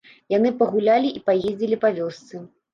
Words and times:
Яны 0.33 0.49
пагулялі 0.61 1.13
і 1.21 1.23
паездзілі 1.29 1.81
па 1.87 1.95
вёсцы. 2.01 2.47